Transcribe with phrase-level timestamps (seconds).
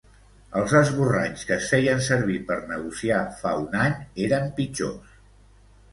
[0.59, 5.17] Els esborranys que es feien servir per negociar fa un any eren pitjors.